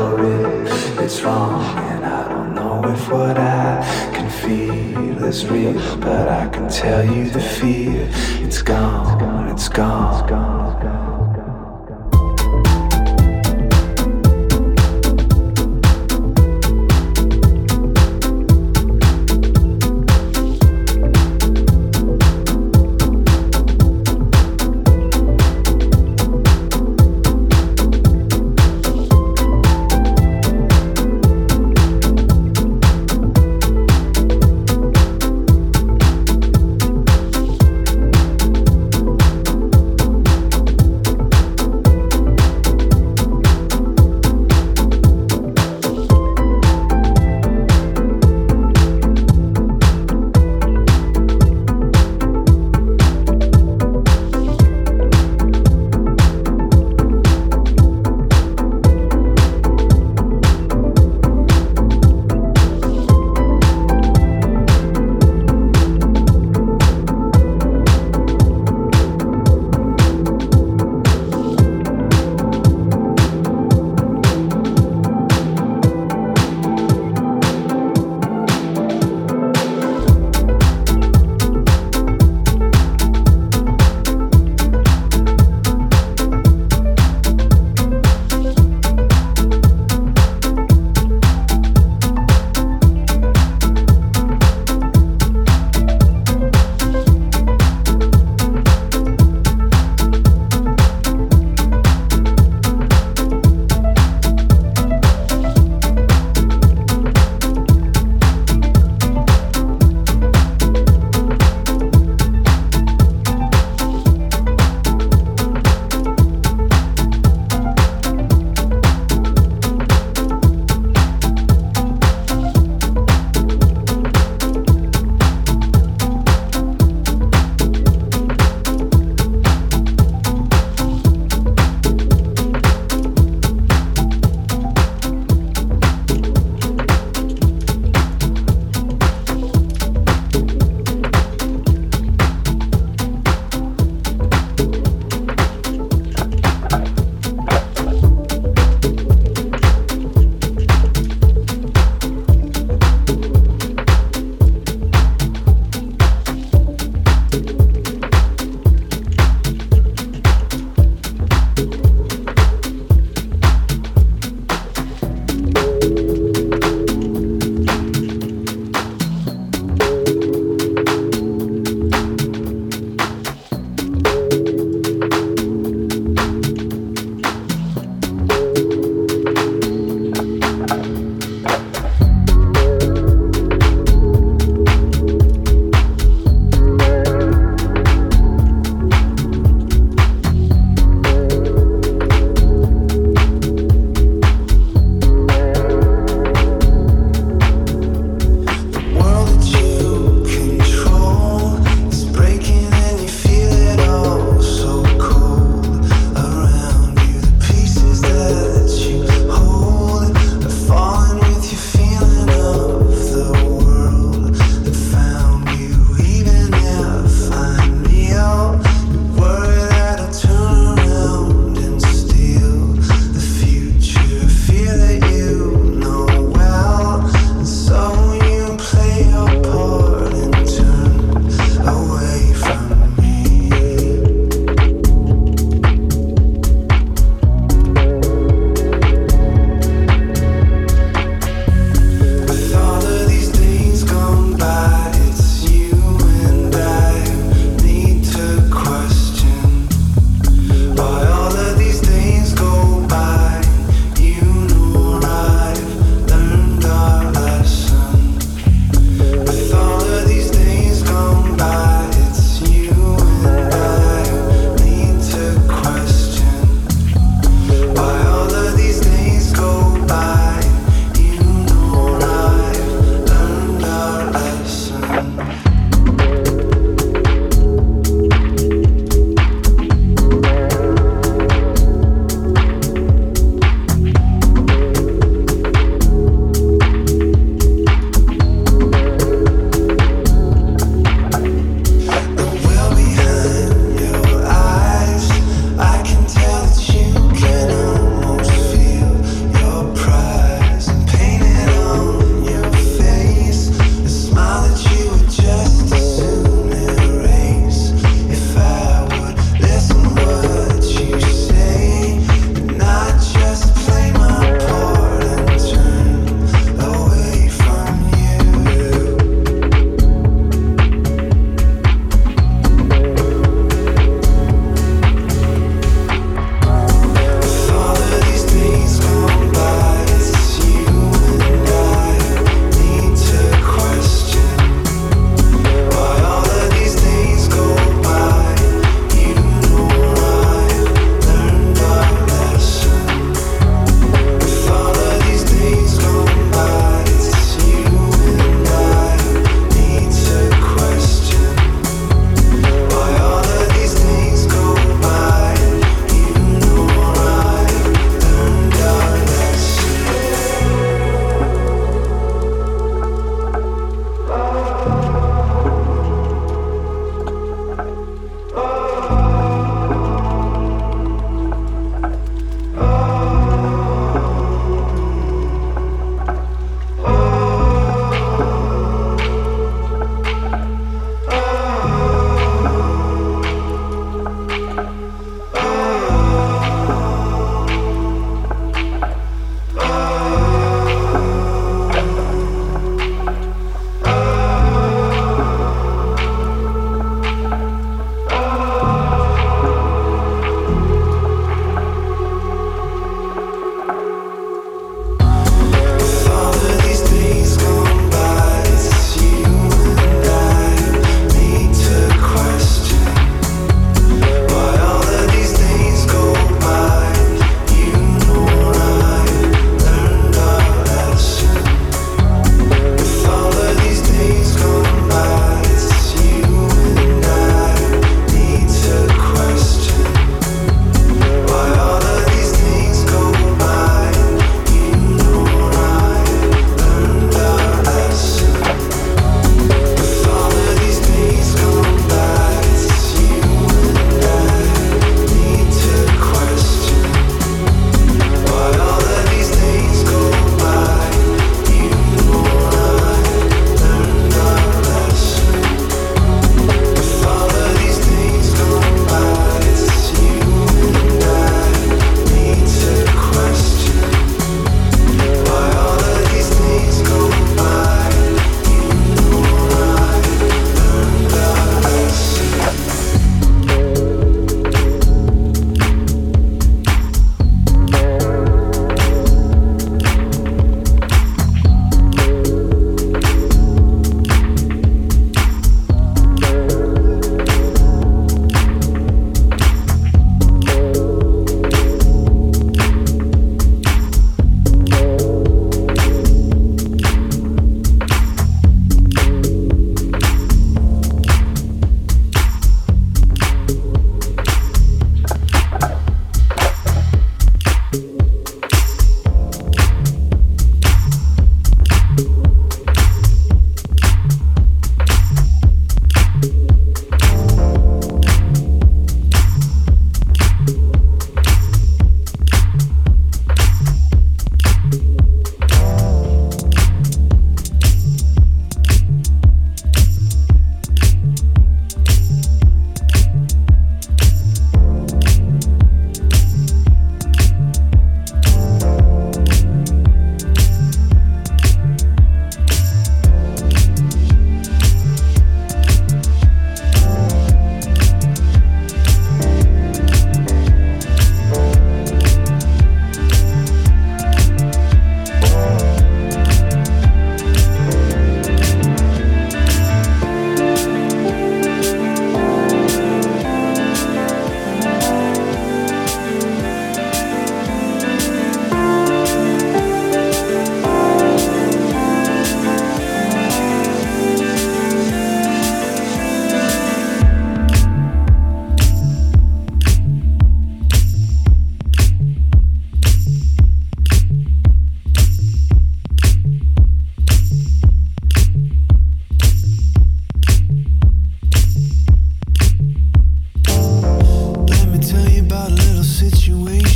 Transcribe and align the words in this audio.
or 0.00 0.24
if 0.64 0.98
it's 0.98 1.22
wrong, 1.22 1.62
and 1.78 2.04
I 2.04 2.28
don't 2.28 2.54
know 2.54 2.84
if 2.90 3.10
what 3.10 3.38
I 3.38 3.82
can 4.14 4.30
feel 4.30 5.24
is 5.24 5.46
real, 5.46 5.74
but 5.98 6.28
I 6.28 6.48
can 6.48 6.68
tell 6.68 7.04
you 7.04 7.30
the 7.30 7.40
fear. 7.40 8.08
It's 8.44 8.62
gone, 8.62 9.48
it's 9.48 9.68
gone. 9.68 10.22
It's 10.22 10.30
gone. 10.30 11.11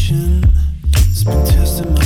It's 0.09 1.25
been 1.25 1.45
testing 1.47 1.93
my 1.93 2.06